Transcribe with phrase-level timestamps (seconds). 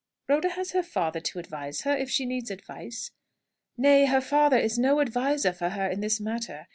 [0.27, 3.11] "Rhoda has her father to advise her, if she needs advice."
[3.77, 6.65] "Nay; her father is no adviser for her in this matter.